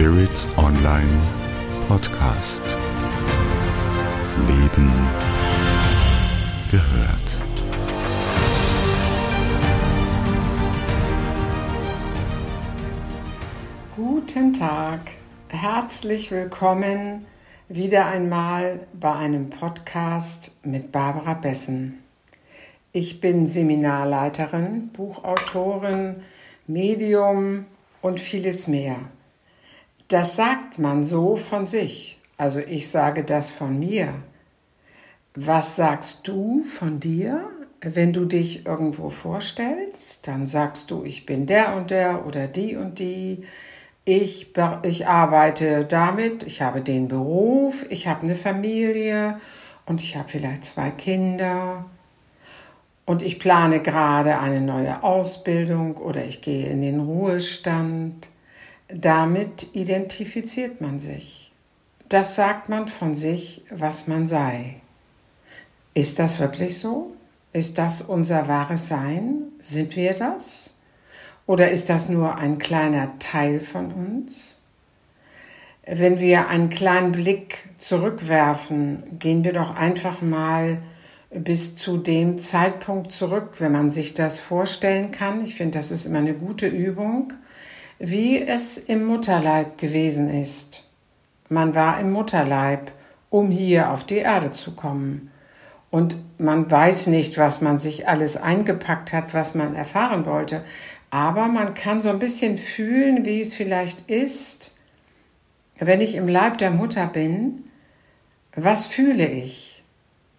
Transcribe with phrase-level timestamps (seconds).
[0.00, 1.20] Spirit Online
[1.86, 2.62] Podcast.
[4.48, 4.90] Leben
[6.70, 7.42] gehört.
[13.94, 15.00] Guten Tag,
[15.48, 17.26] herzlich willkommen
[17.68, 21.98] wieder einmal bei einem Podcast mit Barbara Bessen.
[22.92, 26.22] Ich bin Seminarleiterin, Buchautorin,
[26.66, 27.66] Medium
[28.00, 28.96] und vieles mehr.
[30.10, 32.18] Das sagt man so von sich.
[32.36, 34.12] Also ich sage das von mir.
[35.36, 37.48] Was sagst du von dir?
[37.80, 42.74] Wenn du dich irgendwo vorstellst, dann sagst du, ich bin der und der oder die
[42.74, 43.44] und die.
[44.04, 44.52] Ich,
[44.82, 49.38] ich arbeite damit, ich habe den Beruf, ich habe eine Familie
[49.86, 51.84] und ich habe vielleicht zwei Kinder
[53.06, 58.26] und ich plane gerade eine neue Ausbildung oder ich gehe in den Ruhestand.
[58.92, 61.52] Damit identifiziert man sich.
[62.08, 64.76] Das sagt man von sich, was man sei.
[65.94, 67.14] Ist das wirklich so?
[67.52, 69.42] Ist das unser wahres Sein?
[69.60, 70.76] Sind wir das?
[71.46, 74.60] Oder ist das nur ein kleiner Teil von uns?
[75.84, 80.82] Wenn wir einen kleinen Blick zurückwerfen, gehen wir doch einfach mal
[81.30, 85.42] bis zu dem Zeitpunkt zurück, wenn man sich das vorstellen kann.
[85.44, 87.32] Ich finde, das ist immer eine gute Übung,
[88.00, 90.88] wie es im Mutterleib gewesen ist.
[91.50, 92.92] Man war im Mutterleib,
[93.28, 95.30] um hier auf die Erde zu kommen.
[95.90, 100.64] Und man weiß nicht, was man sich alles eingepackt hat, was man erfahren wollte.
[101.10, 104.72] Aber man kann so ein bisschen fühlen, wie es vielleicht ist,
[105.78, 107.64] wenn ich im Leib der Mutter bin.
[108.54, 109.82] Was fühle ich?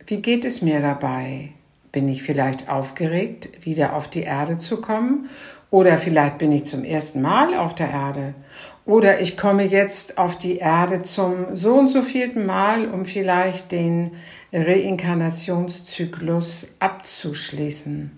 [0.07, 1.49] Wie geht es mir dabei?
[1.91, 5.29] Bin ich vielleicht aufgeregt, wieder auf die Erde zu kommen?
[5.71, 8.35] Oder vielleicht bin ich zum ersten Mal auf der Erde?
[8.85, 13.71] Oder ich komme jetzt auf die Erde zum so und so vierten Mal, um vielleicht
[13.71, 14.11] den
[14.51, 18.11] Reinkarnationszyklus abzuschließen.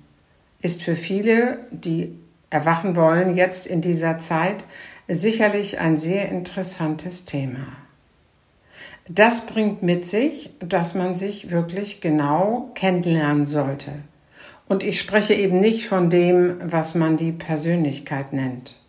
[0.62, 2.18] Ist für viele, die
[2.50, 4.64] erwachen wollen, jetzt in dieser Zeit
[5.08, 7.68] sicherlich ein sehr interessantes Thema.
[9.08, 13.92] Das bringt mit sich, dass man sich wirklich genau kennenlernen sollte.
[14.68, 18.80] Und ich spreche eben nicht von dem, was man die Persönlichkeit nennt.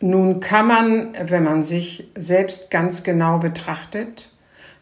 [0.00, 4.30] Nun kann man, wenn man sich selbst ganz genau betrachtet,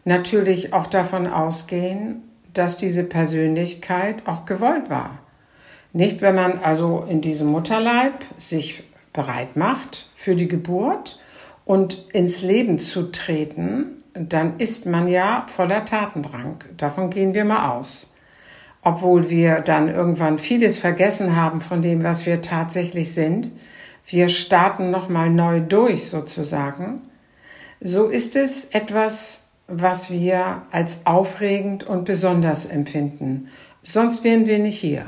[0.03, 2.23] natürlich auch davon ausgehen,
[2.53, 5.19] dass diese Persönlichkeit auch gewollt war.
[5.93, 8.83] Nicht, wenn man also in diesem Mutterleib sich
[9.13, 11.19] bereit macht für die Geburt
[11.65, 16.63] und ins Leben zu treten, dann ist man ja voller Tatendrang.
[16.77, 18.10] Davon gehen wir mal aus.
[18.81, 23.51] Obwohl wir dann irgendwann vieles vergessen haben von dem, was wir tatsächlich sind.
[24.05, 27.01] Wir starten nochmal neu durch sozusagen.
[27.79, 33.49] So ist es etwas, was wir als aufregend und besonders empfinden.
[33.83, 35.05] Sonst wären wir nicht hier.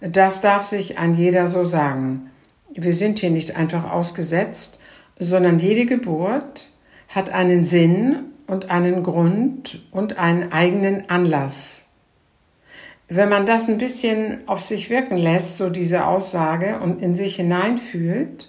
[0.00, 2.30] Das darf sich an jeder so sagen.
[2.74, 4.80] Wir sind hier nicht einfach ausgesetzt,
[5.18, 6.70] sondern jede Geburt
[7.08, 11.81] hat einen Sinn und einen Grund und einen eigenen Anlass.
[13.14, 17.36] Wenn man das ein bisschen auf sich wirken lässt, so diese Aussage, und in sich
[17.36, 18.48] hineinfühlt,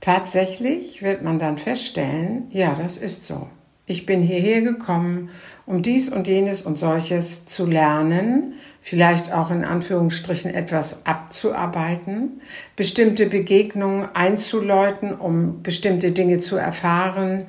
[0.00, 3.46] tatsächlich wird man dann feststellen, ja, das ist so.
[3.86, 5.30] Ich bin hierher gekommen,
[5.66, 12.40] um dies und jenes und solches zu lernen, vielleicht auch in Anführungsstrichen etwas abzuarbeiten,
[12.74, 17.46] bestimmte Begegnungen einzuläuten, um bestimmte Dinge zu erfahren,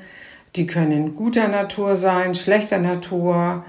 [0.55, 3.65] die können guter Natur sein, schlechter Natur.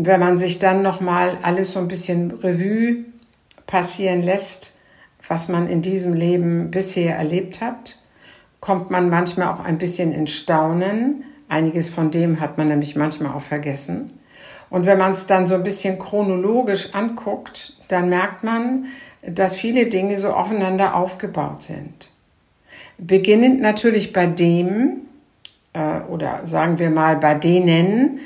[0.00, 3.04] Und wenn man sich dann nochmal alles so ein bisschen Revue
[3.66, 4.78] passieren lässt,
[5.28, 7.98] was man in diesem Leben bisher erlebt hat,
[8.60, 11.24] kommt man manchmal auch ein bisschen in Staunen.
[11.50, 14.18] Einiges von dem hat man nämlich manchmal auch vergessen.
[14.70, 18.86] Und wenn man es dann so ein bisschen chronologisch anguckt, dann merkt man,
[19.20, 22.10] dass viele Dinge so aufeinander aufgebaut sind.
[22.96, 25.02] Beginnend natürlich bei dem,
[25.74, 28.20] äh, oder sagen wir mal bei denen,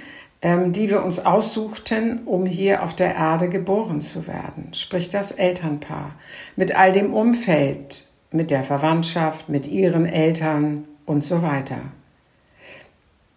[0.44, 4.75] die wir uns aussuchten, um hier auf der Erde geboren zu werden.
[4.75, 6.17] Sprich das Elternpaar
[6.55, 11.79] mit all dem Umfeld, mit der Verwandtschaft, mit ihren Eltern und so weiter.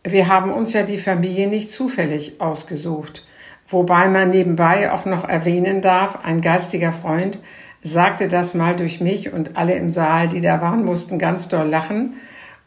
[0.04, 3.26] Wir haben uns ja die Familie nicht zufällig ausgesucht,
[3.70, 7.40] wobei man nebenbei auch noch erwähnen darf, ein geistiger Freund
[7.84, 11.70] sagte das mal durch mich und alle im Saal, die da waren, mussten ganz doll
[11.70, 12.16] lachen,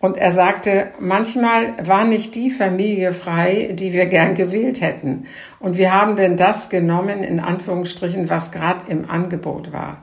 [0.00, 5.26] und er sagte, manchmal war nicht die Familie frei, die wir gern gewählt hätten.
[5.58, 10.02] Und wir haben denn das genommen, in Anführungsstrichen, was gerade im Angebot war.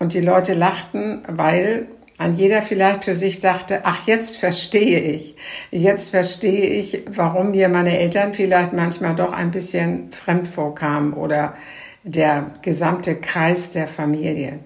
[0.00, 1.86] Und die Leute lachten, weil
[2.18, 5.36] an jeder vielleicht für sich dachte, ach, jetzt verstehe ich,
[5.70, 11.54] jetzt verstehe ich, warum mir meine Eltern vielleicht manchmal doch ein bisschen fremd vorkamen oder
[12.02, 14.58] der gesamte Kreis der Familie.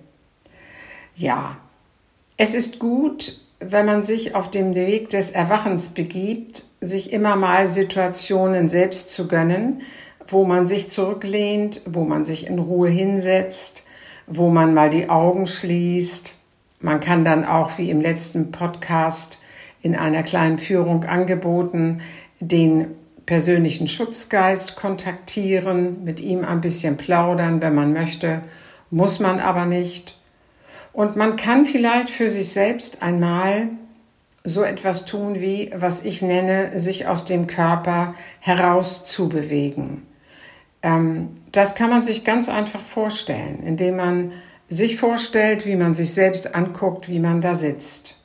[1.14, 1.58] Ja,
[2.36, 7.66] es ist gut, wenn man sich auf dem Weg des Erwachens begibt, sich immer mal
[7.66, 9.82] Situationen selbst zu gönnen,
[10.28, 13.84] wo man sich zurücklehnt, wo man sich in Ruhe hinsetzt,
[14.26, 16.36] wo man mal die Augen schließt.
[16.80, 19.40] Man kann dann auch, wie im letzten Podcast
[19.82, 22.00] in einer kleinen Führung angeboten,
[22.40, 22.88] den
[23.26, 28.42] persönlichen Schutzgeist kontaktieren, mit ihm ein bisschen plaudern, wenn man möchte,
[28.90, 30.16] muss man aber nicht.
[30.98, 33.68] Und man kann vielleicht für sich selbst einmal
[34.42, 40.08] so etwas tun wie, was ich nenne, sich aus dem Körper herauszubewegen.
[40.82, 44.32] Ähm, das kann man sich ganz einfach vorstellen, indem man
[44.68, 48.16] sich vorstellt, wie man sich selbst anguckt, wie man da sitzt.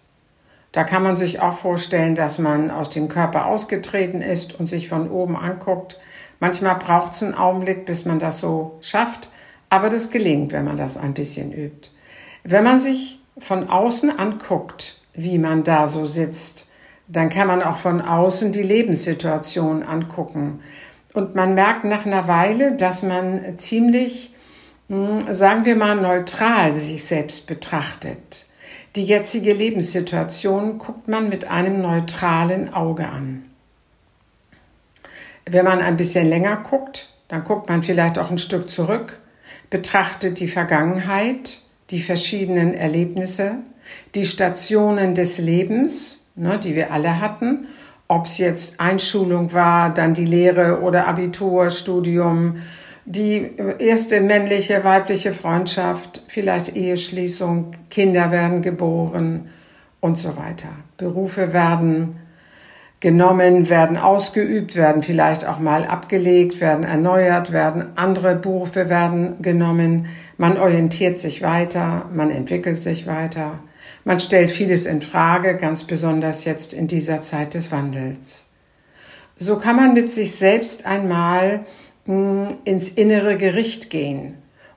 [0.72, 4.90] Da kann man sich auch vorstellen, dass man aus dem Körper ausgetreten ist und sich
[4.90, 6.00] von oben anguckt.
[6.40, 9.30] Manchmal braucht es einen Augenblick, bis man das so schafft,
[9.70, 11.93] aber das gelingt, wenn man das ein bisschen übt.
[12.44, 16.68] Wenn man sich von außen anguckt, wie man da so sitzt,
[17.08, 20.60] dann kann man auch von außen die Lebenssituation angucken.
[21.14, 24.34] Und man merkt nach einer Weile, dass man ziemlich,
[24.90, 28.48] hm, sagen wir mal, neutral sich selbst betrachtet.
[28.96, 33.46] Die jetzige Lebenssituation guckt man mit einem neutralen Auge an.
[35.46, 39.20] Wenn man ein bisschen länger guckt, dann guckt man vielleicht auch ein Stück zurück,
[39.70, 41.63] betrachtet die Vergangenheit,
[41.94, 43.58] die verschiedenen Erlebnisse,
[44.16, 47.68] die Stationen des Lebens, ne, die wir alle hatten,
[48.08, 52.58] ob es jetzt Einschulung war, dann die Lehre oder Abitur, Studium,
[53.06, 59.50] die erste männliche, weibliche Freundschaft, vielleicht Eheschließung, Kinder werden geboren
[60.00, 60.70] und so weiter.
[60.98, 62.16] Berufe werden
[63.04, 70.08] genommen, werden ausgeübt, werden vielleicht auch mal abgelegt, werden erneuert, werden andere Berufe werden genommen.
[70.38, 73.60] Man orientiert sich weiter, man entwickelt sich weiter.
[74.06, 78.46] Man stellt vieles in Frage, ganz besonders jetzt in dieser Zeit des Wandels.
[79.38, 81.66] So kann man mit sich selbst einmal
[82.06, 84.36] hm, ins innere Gericht gehen,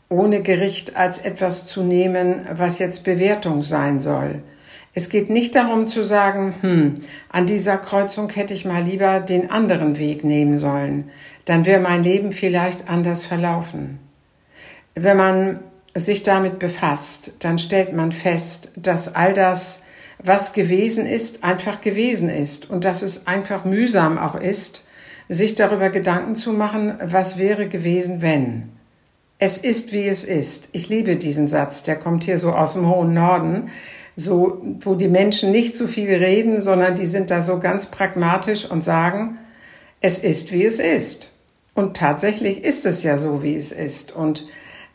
[0.08, 4.42] ohne Gericht als etwas zu nehmen, was jetzt Bewertung sein soll.
[4.98, 6.94] Es geht nicht darum zu sagen, hm,
[7.28, 11.10] an dieser Kreuzung hätte ich mal lieber den anderen Weg nehmen sollen,
[11.44, 13.98] dann wäre mein Leben vielleicht anders verlaufen.
[14.94, 15.60] Wenn man
[15.94, 19.82] sich damit befasst, dann stellt man fest, dass all das,
[20.18, 24.86] was gewesen ist, einfach gewesen ist und dass es einfach mühsam auch ist,
[25.28, 28.70] sich darüber Gedanken zu machen, was wäre gewesen, wenn.
[29.38, 30.70] Es ist, wie es ist.
[30.72, 33.68] Ich liebe diesen Satz, der kommt hier so aus dem hohen Norden,
[34.16, 38.68] so, wo die Menschen nicht so viel reden, sondern die sind da so ganz pragmatisch
[38.68, 39.38] und sagen,
[40.00, 41.32] es ist, wie es ist.
[41.74, 44.16] Und tatsächlich ist es ja so, wie es ist.
[44.16, 44.46] Und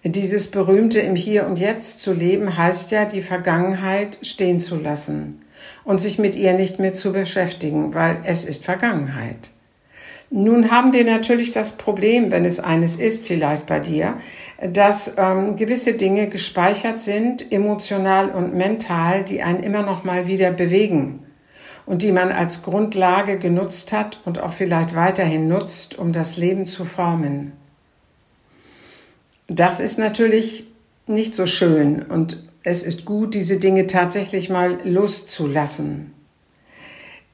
[0.03, 5.44] dieses berühmte im Hier und Jetzt zu leben heißt ja, die Vergangenheit stehen zu lassen
[5.83, 9.51] und sich mit ihr nicht mehr zu beschäftigen, weil es ist Vergangenheit.
[10.33, 14.18] Nun haben wir natürlich das Problem, wenn es eines ist, vielleicht bei dir,
[14.66, 20.51] dass ähm, gewisse Dinge gespeichert sind, emotional und mental, die einen immer noch mal wieder
[20.51, 21.25] bewegen
[21.86, 26.65] und die man als Grundlage genutzt hat und auch vielleicht weiterhin nutzt, um das Leben
[26.65, 27.51] zu formen.
[29.48, 30.70] Das ist natürlich
[31.08, 36.13] nicht so schön und es ist gut, diese Dinge tatsächlich mal loszulassen.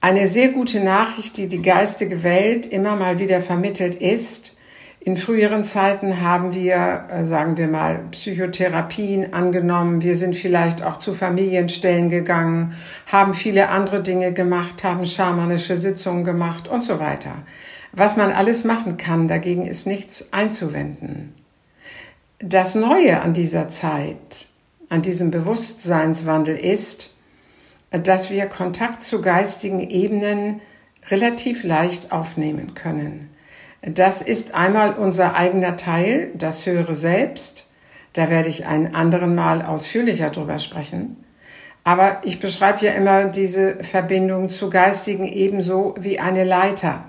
[0.08, 4.56] Eine sehr gute Nachricht, die die geistige Welt immer mal wieder vermittelt ist,
[5.02, 10.02] in früheren Zeiten haben wir, äh, sagen wir mal, Psychotherapien angenommen.
[10.02, 16.24] Wir sind vielleicht auch zu Familienstellen gegangen, haben viele andere Dinge gemacht, haben schamanische Sitzungen
[16.24, 17.34] gemacht und so weiter.
[17.92, 21.34] Was man alles machen kann, dagegen ist nichts einzuwenden.
[22.40, 24.48] Das Neue an dieser Zeit,
[24.88, 27.17] an diesem Bewusstseinswandel ist,
[28.00, 30.62] dass wir Kontakt zu geistigen Ebenen
[31.10, 33.30] relativ leicht aufnehmen können.
[33.82, 37.68] Das ist einmal unser eigener Teil, das höhere Selbst.
[38.14, 41.18] Da werde ich einen anderen Mal ausführlicher drüber sprechen.
[41.84, 47.06] Aber ich beschreibe ja immer diese Verbindung zu geistigen ebenso wie eine Leiter.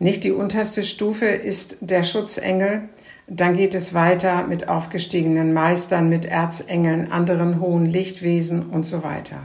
[0.00, 2.88] Nicht die unterste Stufe ist der Schutzengel,
[3.28, 9.42] dann geht es weiter mit aufgestiegenen Meistern, mit Erzengeln, anderen hohen Lichtwesen und so weiter.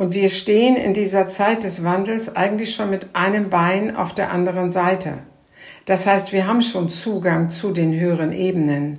[0.00, 4.32] Und wir stehen in dieser Zeit des Wandels eigentlich schon mit einem Bein auf der
[4.32, 5.18] anderen Seite.
[5.84, 8.98] Das heißt, wir haben schon Zugang zu den höheren Ebenen.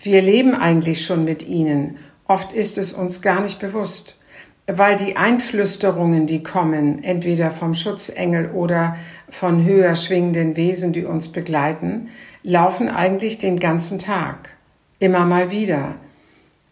[0.00, 1.96] Wir leben eigentlich schon mit ihnen.
[2.26, 4.18] Oft ist es uns gar nicht bewusst.
[4.66, 8.96] weil die Einflüsterungen, die kommen, entweder vom Schutzengel oder
[9.28, 12.08] von höher schwingenden Wesen, die uns begleiten,
[12.42, 14.56] laufen eigentlich den ganzen Tag.
[14.98, 15.96] Immer mal wieder.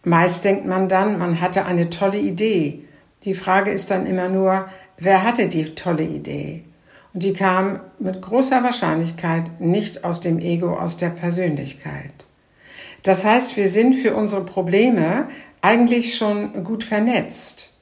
[0.03, 2.80] Meist denkt man dann, man hatte eine tolle Idee.
[3.23, 6.63] Die Frage ist dann immer nur, wer hatte die tolle Idee?
[7.13, 12.25] Und die kam mit großer Wahrscheinlichkeit nicht aus dem Ego, aus der Persönlichkeit.
[13.03, 15.27] Das heißt, wir sind für unsere Probleme
[15.61, 17.77] eigentlich schon gut vernetzt.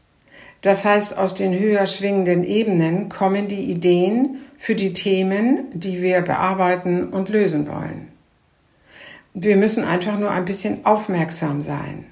[0.61, 6.21] Das heißt, aus den höher schwingenden Ebenen kommen die Ideen für die Themen, die wir
[6.21, 8.09] bearbeiten und lösen wollen.
[9.33, 12.05] Wir müssen einfach nur ein bisschen aufmerksam sein.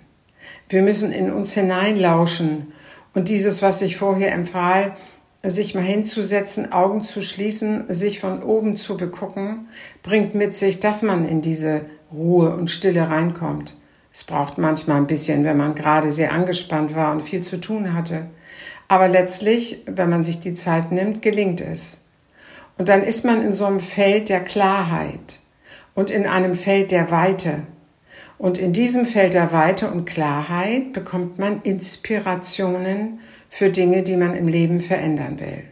[0.69, 2.71] Wir müssen in uns hineinlauschen
[3.17, 4.95] und dieses, was ich vorher empfahl,
[5.41, 9.69] sich mal hinzusetzen, Augen zu schließen, sich von oben zu begucken,
[10.03, 11.81] bringt mit sich, dass man in diese
[12.13, 13.75] Ruhe und Stille reinkommt.
[14.13, 17.95] Es braucht manchmal ein bisschen, wenn man gerade sehr angespannt war und viel zu tun
[17.95, 18.27] hatte.
[18.87, 22.03] Aber letztlich, wenn man sich die Zeit nimmt, gelingt es.
[22.77, 25.39] Und dann ist man in so einem Feld der Klarheit
[25.95, 27.63] und in einem Feld der Weite.
[28.37, 34.35] Und in diesem Feld der Weite und Klarheit bekommt man Inspirationen für Dinge, die man
[34.35, 35.63] im Leben verändern will.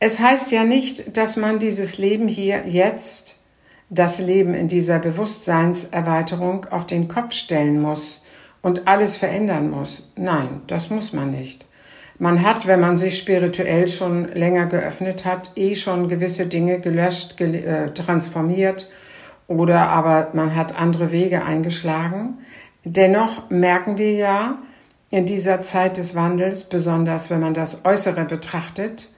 [0.00, 3.38] Es heißt ja nicht, dass man dieses Leben hier jetzt,
[3.90, 8.24] das Leben in dieser Bewusstseinserweiterung auf den Kopf stellen muss
[8.62, 10.08] und alles verändern muss.
[10.16, 11.66] Nein, das muss man nicht.
[12.18, 17.36] Man hat, wenn man sich spirituell schon länger geöffnet hat, eh schon gewisse Dinge gelöscht,
[17.36, 18.88] gel äh, transformiert
[19.46, 22.38] oder aber man hat andere Wege eingeschlagen.
[22.84, 24.58] Dennoch merken wir ja
[25.10, 29.10] in dieser Zeit des Wandels, besonders wenn man das Äußere betrachtet,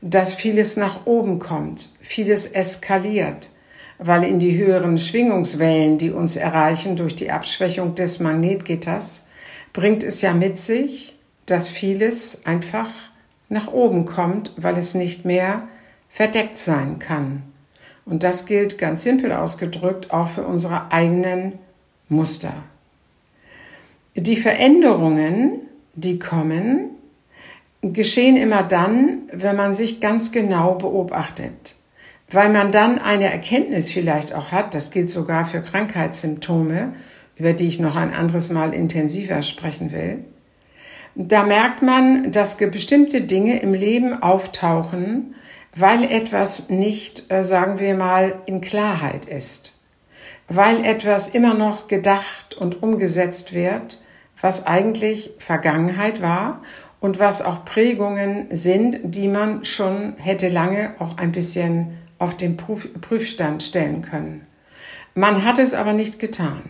[0.00, 3.50] dass vieles nach oben kommt, vieles eskaliert,
[3.98, 9.26] weil in die höheren Schwingungswellen, die uns erreichen durch die Abschwächung des Magnetgitters,
[9.72, 11.16] bringt es ja mit sich,
[11.46, 12.90] dass vieles einfach
[13.48, 15.66] nach oben kommt, weil es nicht mehr
[16.08, 17.42] verdeckt sein kann.
[18.08, 21.58] Und das gilt ganz simpel ausgedrückt auch für unsere eigenen
[22.08, 22.52] Muster.
[24.14, 25.60] Die Veränderungen,
[25.94, 26.90] die kommen,
[27.82, 31.76] geschehen immer dann, wenn man sich ganz genau beobachtet
[32.30, 36.94] weil man dann eine Erkenntnis vielleicht auch hat, das gilt sogar für Krankheitssymptome,
[37.36, 40.24] über die ich noch ein anderes Mal intensiver sprechen will.
[41.14, 45.34] Da merkt man, dass bestimmte Dinge im Leben auftauchen,
[45.74, 49.74] weil etwas nicht, äh, sagen wir mal, in Klarheit ist,
[50.48, 54.00] weil etwas immer noch gedacht und umgesetzt wird,
[54.40, 56.62] was eigentlich Vergangenheit war
[57.00, 62.56] und was auch Prägungen sind, die man schon hätte lange auch ein bisschen auf den
[62.56, 64.46] Prüfstand stellen können.
[65.14, 66.62] Man hat es aber nicht getan,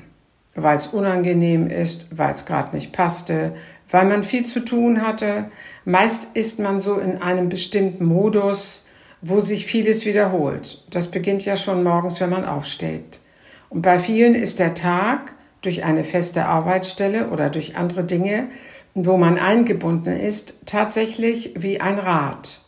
[0.54, 3.54] weil es unangenehm ist, weil es gerade nicht passte,
[3.90, 5.50] weil man viel zu tun hatte.
[5.84, 8.87] Meist ist man so in einem bestimmten Modus,
[9.20, 10.84] wo sich vieles wiederholt.
[10.90, 13.20] Das beginnt ja schon morgens, wenn man aufsteht.
[13.68, 18.48] Und bei vielen ist der Tag durch eine feste Arbeitsstelle oder durch andere Dinge,
[18.94, 22.62] wo man eingebunden ist, tatsächlich wie ein Rad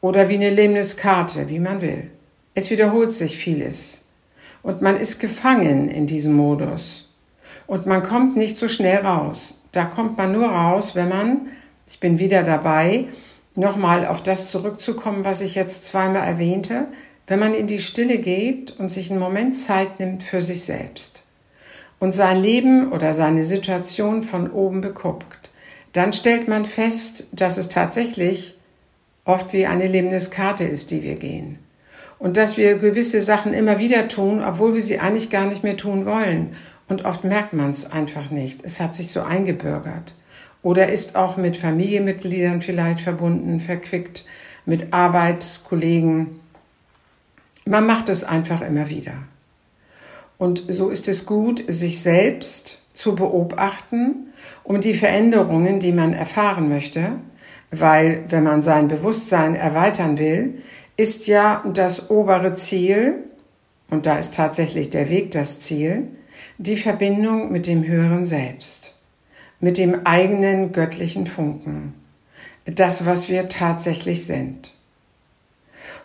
[0.00, 2.10] oder wie eine Lemniskarte, wie man will.
[2.54, 4.06] Es wiederholt sich vieles
[4.62, 7.12] und man ist gefangen in diesem Modus
[7.66, 9.62] und man kommt nicht so schnell raus.
[9.72, 11.48] Da kommt man nur raus, wenn man,
[11.88, 13.06] ich bin wieder dabei,
[13.54, 16.88] nochmal auf das zurückzukommen, was ich jetzt zweimal erwähnte,
[17.26, 21.22] wenn man in die Stille geht und sich einen Moment Zeit nimmt für sich selbst
[21.98, 25.48] und sein Leben oder seine Situation von oben beguckt,
[25.92, 28.56] dann stellt man fest, dass es tatsächlich
[29.24, 31.58] oft wie eine Lebenskarte ist, die wir gehen.
[32.18, 35.76] Und dass wir gewisse Sachen immer wieder tun, obwohl wir sie eigentlich gar nicht mehr
[35.76, 36.56] tun wollen.
[36.88, 38.60] Und oft merkt man es einfach nicht.
[38.62, 40.14] Es hat sich so eingebürgert.
[40.64, 44.24] Oder ist auch mit Familienmitgliedern vielleicht verbunden, verquickt,
[44.64, 46.40] mit Arbeitskollegen.
[47.66, 49.12] Man macht es einfach immer wieder.
[50.38, 56.70] Und so ist es gut, sich selbst zu beobachten, um die Veränderungen, die man erfahren
[56.70, 57.12] möchte,
[57.70, 60.62] weil wenn man sein Bewusstsein erweitern will,
[60.96, 63.24] ist ja das obere Ziel,
[63.90, 66.08] und da ist tatsächlich der Weg das Ziel,
[66.56, 68.93] die Verbindung mit dem höheren Selbst,
[69.64, 71.94] mit dem eigenen göttlichen Funken,
[72.66, 74.74] das, was wir tatsächlich sind.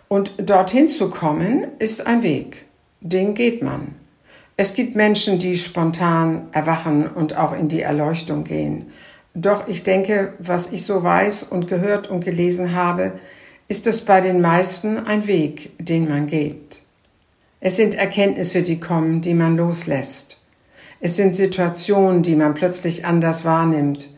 [0.07, 2.63] Und dorthin zu kommen, ist ein Weg,
[3.01, 3.95] den geht man.
[4.55, 8.93] Es gibt Menschen, die spontan erwachen und auch in die Erleuchtung gehen.
[9.33, 13.19] Doch ich denke, was ich so weiß und gehört und gelesen habe,
[13.67, 16.81] ist es bei den meisten ein Weg, den man geht.
[17.59, 20.38] Es sind Erkenntnisse, die kommen, die man loslässt.
[21.01, 24.09] Es sind Situationen, die man plötzlich anders wahrnimmt,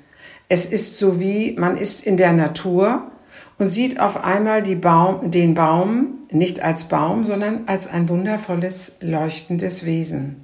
[0.49, 3.09] Es ist so wie man ist in der Natur
[3.57, 9.85] und sieht auf einmal Baum, den Baum nicht als Baum, sondern als ein wundervolles, leuchtendes
[9.85, 10.43] Wesen.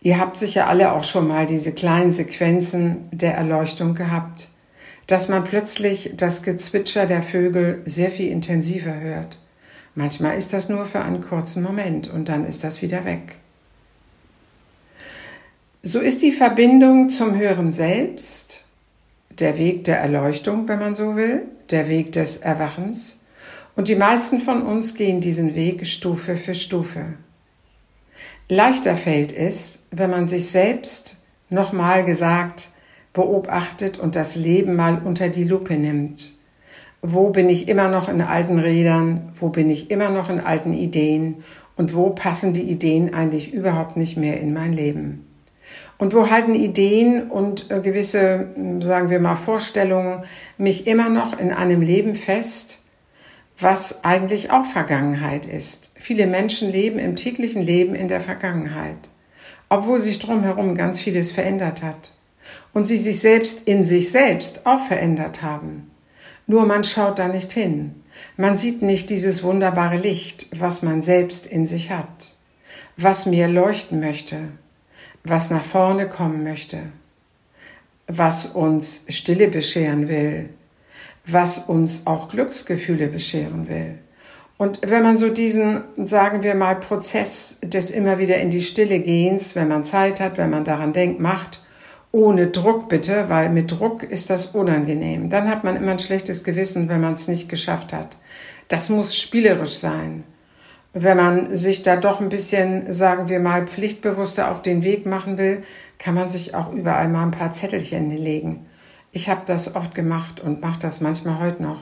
[0.00, 4.48] Ihr habt sicher alle auch schon mal diese kleinen Sequenzen der Erleuchtung gehabt,
[5.06, 9.38] dass man plötzlich das Gezwitscher der Vögel sehr viel intensiver hört.
[9.94, 13.36] Manchmal ist das nur für einen kurzen Moment und dann ist das wieder weg.
[15.86, 18.64] So ist die Verbindung zum höheren Selbst,
[19.38, 23.22] der Weg der Erleuchtung, wenn man so will, der Weg des Erwachens,
[23.76, 27.18] und die meisten von uns gehen diesen Weg Stufe für Stufe.
[28.48, 31.18] Leichter fällt es, wenn man sich selbst
[31.50, 32.70] nochmal gesagt
[33.12, 36.32] beobachtet und das Leben mal unter die Lupe nimmt.
[37.02, 39.32] Wo bin ich immer noch in alten Rädern?
[39.34, 41.44] Wo bin ich immer noch in alten Ideen?
[41.76, 45.23] Und wo passen die Ideen eigentlich überhaupt nicht mehr in mein Leben?
[46.04, 48.48] Und wo halten Ideen und äh, gewisse,
[48.80, 50.24] sagen wir mal, Vorstellungen
[50.58, 52.80] mich immer noch in einem Leben fest,
[53.58, 55.94] was eigentlich auch Vergangenheit ist.
[55.96, 58.98] Viele Menschen leben im täglichen Leben in der Vergangenheit,
[59.70, 62.12] obwohl sich drumherum ganz vieles verändert hat
[62.74, 65.90] und sie sich selbst in sich selbst auch verändert haben.
[66.46, 68.02] Nur man schaut da nicht hin.
[68.36, 72.34] Man sieht nicht dieses wunderbare Licht, was man selbst in sich hat,
[72.98, 74.50] was mir leuchten möchte,
[75.24, 76.78] was nach vorne kommen möchte,
[78.06, 80.50] was uns Stille bescheren will,
[81.26, 83.98] was uns auch Glücksgefühle bescheren will.
[84.56, 89.00] Und wenn man so diesen, sagen wir mal, Prozess des immer wieder in die Stille
[89.00, 91.60] gehens, wenn man Zeit hat, wenn man daran denkt, macht,
[92.12, 95.30] ohne Druck bitte, weil mit Druck ist das unangenehm.
[95.30, 98.16] Dann hat man immer ein schlechtes Gewissen, wenn man es nicht geschafft hat.
[98.68, 100.22] Das muss spielerisch sein.
[100.96, 105.38] Wenn man sich da doch ein bisschen, sagen wir mal, pflichtbewusster auf den Weg machen
[105.38, 105.64] will,
[105.98, 108.66] kann man sich auch überall mal ein paar Zettelchen legen.
[109.10, 111.80] Ich habe das oft gemacht und mache das manchmal heute noch,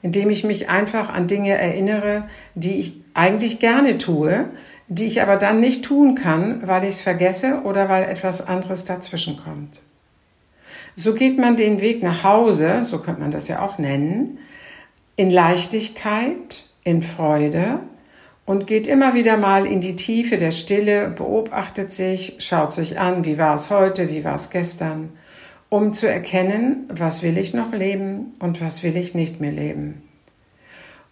[0.00, 4.48] indem ich mich einfach an Dinge erinnere, die ich eigentlich gerne tue,
[4.86, 8.84] die ich aber dann nicht tun kann, weil ich es vergesse oder weil etwas anderes
[8.84, 9.80] dazwischen kommt.
[10.94, 14.38] So geht man den Weg nach Hause, so könnte man das ja auch nennen,
[15.16, 17.80] in Leichtigkeit, in Freude
[18.46, 23.24] und geht immer wieder mal in die Tiefe der Stille, beobachtet sich, schaut sich an,
[23.24, 25.10] wie war es heute, wie war es gestern
[25.68, 30.02] um zu erkennen, was will ich noch leben und was will ich nicht mehr leben.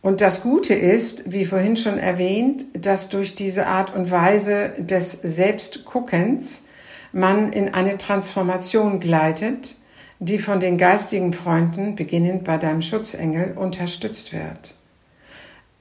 [0.01, 5.13] Und das Gute ist, wie vorhin schon erwähnt, dass durch diese Art und Weise des
[5.13, 6.67] Selbstguckens
[7.13, 9.77] man in eine Transformation gleitet,
[10.19, 14.75] die von den geistigen Freunden, beginnend bei deinem Schutzengel, unterstützt wird.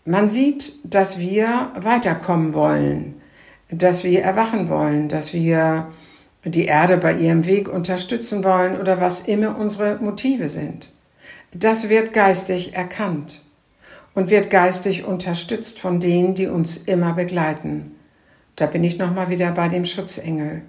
[0.06, 3.22] Man sieht, dass wir weiterkommen wollen,
[3.70, 5.88] dass wir erwachen wollen, dass wir
[6.44, 10.92] die Erde bei ihrem Weg unterstützen wollen oder was immer unsere Motive sind.
[11.54, 13.44] Das wird geistig erkannt
[14.14, 17.96] und wird geistig unterstützt von denen, die uns immer begleiten.
[18.58, 20.64] Da bin ich nochmal wieder bei dem Schutzengel.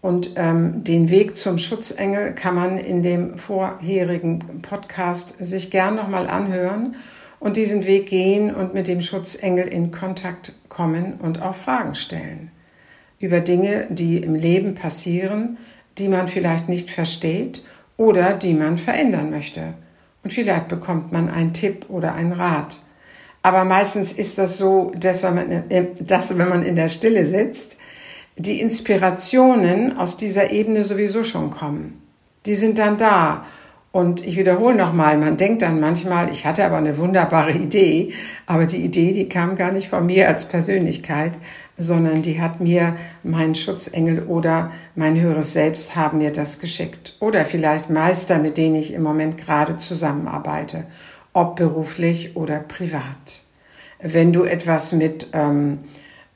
[0.00, 6.28] Und ähm, den Weg zum Schutzengel kann man in dem vorherigen Podcast sich gern nochmal
[6.28, 6.96] anhören
[7.40, 12.50] und diesen Weg gehen und mit dem Schutzengel in Kontakt kommen und auch Fragen stellen
[13.18, 15.58] über Dinge, die im Leben passieren,
[15.98, 17.62] die man vielleicht nicht versteht
[17.96, 19.74] oder die man verändern möchte.
[20.22, 22.78] Und vielleicht bekommt man einen Tipp oder einen Rat.
[23.42, 25.64] Aber meistens ist das so, dass wenn man,
[26.00, 27.76] dass, wenn man in der Stille sitzt,
[28.36, 32.00] die Inspirationen aus dieser Ebene sowieso schon kommen.
[32.46, 33.46] Die sind dann da
[33.98, 38.12] und ich wiederhole nochmal, man denkt dann manchmal, ich hatte aber eine wunderbare Idee,
[38.46, 41.32] aber die Idee, die kam gar nicht von mir als Persönlichkeit,
[41.76, 47.16] sondern die hat mir mein Schutzengel oder mein höheres Selbst haben mir das geschickt.
[47.18, 50.84] Oder vielleicht Meister, mit denen ich im Moment gerade zusammenarbeite,
[51.32, 53.40] ob beruflich oder privat.
[54.00, 55.80] Wenn du etwas mit ähm,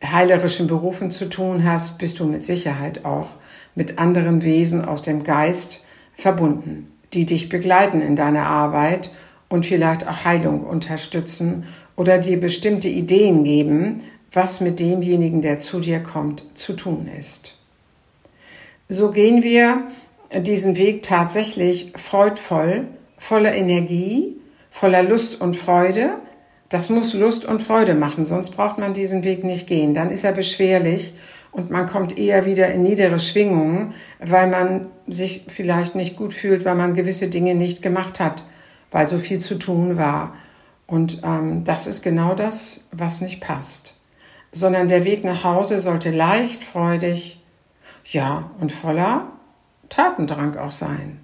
[0.04, 3.36] heilerischen Berufen zu tun hast, bist du mit Sicherheit auch
[3.76, 9.10] mit anderen Wesen aus dem Geist verbunden die dich begleiten in deiner Arbeit
[9.48, 15.80] und vielleicht auch Heilung unterstützen oder dir bestimmte Ideen geben, was mit demjenigen, der zu
[15.80, 17.56] dir kommt, zu tun ist.
[18.88, 19.86] So gehen wir
[20.34, 22.86] diesen Weg tatsächlich freudvoll,
[23.18, 24.36] voller Energie,
[24.70, 26.14] voller Lust und Freude.
[26.70, 29.92] Das muss Lust und Freude machen, sonst braucht man diesen Weg nicht gehen.
[29.92, 31.12] Dann ist er beschwerlich
[31.52, 36.64] und man kommt eher wieder in niedere Schwingungen, weil man sich vielleicht nicht gut fühlt,
[36.64, 38.44] weil man gewisse Dinge nicht gemacht hat,
[38.90, 40.34] weil so viel zu tun war.
[40.86, 43.94] Und ähm, das ist genau das, was nicht passt.
[44.50, 47.40] Sondern der Weg nach Hause sollte leicht, freudig,
[48.04, 49.28] ja, und voller
[49.88, 51.20] Tatendrang auch sein.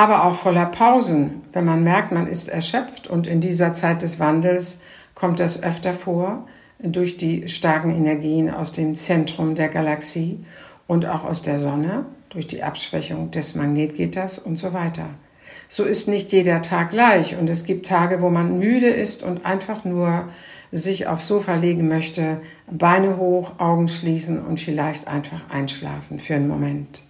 [0.00, 4.18] aber auch voller Pausen, wenn man merkt, man ist erschöpft und in dieser Zeit des
[4.18, 4.82] Wandels
[5.14, 6.46] kommt das öfter vor
[6.82, 10.38] durch die starken Energien aus dem Zentrum der Galaxie
[10.86, 15.06] und auch aus der Sonne, durch die Abschwächung des Magnetgitters und so weiter.
[15.68, 19.44] So ist nicht jeder Tag gleich und es gibt Tage, wo man müde ist und
[19.44, 20.28] einfach nur
[20.72, 22.40] sich aufs Sofa legen möchte,
[22.70, 27.02] Beine hoch, Augen schließen und vielleicht einfach einschlafen für einen Moment.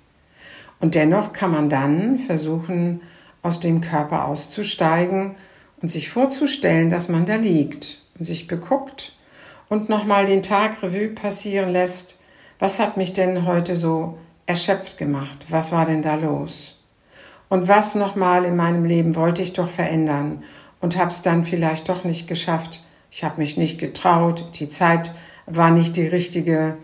[0.81, 3.03] Und dennoch kann man dann versuchen,
[3.43, 5.37] aus dem Körper auszusteigen
[5.81, 9.13] und sich vorzustellen, dass man da liegt und sich beguckt
[9.71, 12.21] und nochmal den Tag Revue passieren lässt.
[12.59, 15.47] Was hat mich denn heute so erschöpft gemacht?
[15.49, 16.77] Was war denn da los?
[17.49, 20.43] Und was nochmal in meinem Leben wollte ich doch verändern
[20.81, 22.81] und habe es dann vielleicht doch nicht geschafft.
[23.11, 25.13] Ich habe mich nicht getraut, die Zeit
[25.47, 26.77] war nicht die richtige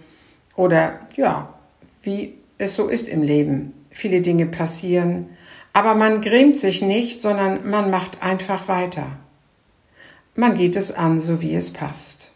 [0.55, 1.55] oder ja,
[2.03, 3.75] wie es so ist im Leben.
[3.90, 5.31] Viele Dinge passieren,
[5.72, 9.09] aber man grämt sich nicht, sondern man macht einfach weiter.
[10.37, 12.36] Man geht es an, so wie es passt.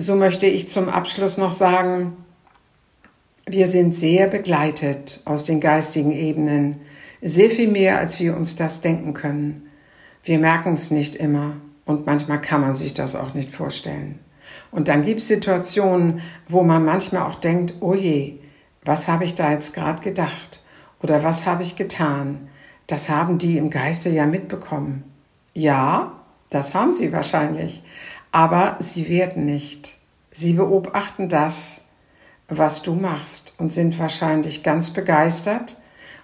[0.00, 2.18] So möchte ich zum Abschluss noch sagen,
[3.48, 6.76] wir sind sehr begleitet aus den geistigen Ebenen,
[7.20, 9.68] sehr viel mehr, als wir uns das denken können.
[10.22, 14.20] Wir merken es nicht immer und manchmal kann man sich das auch nicht vorstellen.
[14.70, 18.38] Und dann gibt es Situationen, wo man manchmal auch denkt, oh je,
[18.84, 20.62] was habe ich da jetzt gerade gedacht
[21.02, 22.48] oder was habe ich getan?
[22.86, 25.02] Das haben die im Geiste ja mitbekommen.
[25.54, 26.12] Ja,
[26.50, 27.82] das haben sie wahrscheinlich,
[28.32, 29.96] aber sie werden nicht.
[30.30, 31.82] Sie beobachten das,
[32.48, 35.76] was du machst und sind wahrscheinlich ganz begeistert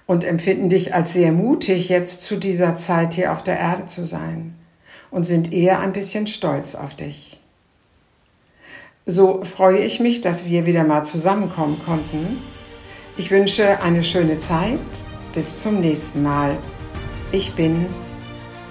[0.06, 4.06] und empfinden dich als sehr mutig, jetzt zu dieser Zeit hier auf der Erde zu
[4.06, 4.54] sein
[5.10, 7.40] und sind eher ein bisschen stolz auf dich.
[9.06, 12.38] So freue ich mich, dass wir wieder mal zusammenkommen konnten.
[13.16, 14.80] Ich wünsche eine schöne Zeit.
[15.34, 16.56] Bis zum nächsten Mal.
[17.32, 17.86] Ich bin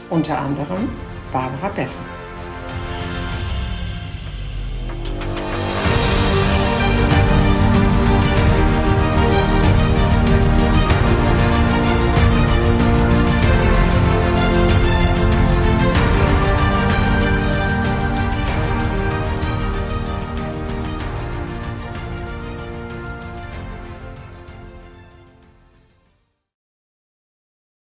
[0.09, 0.89] unter anderem
[1.31, 2.22] Barbara Besser.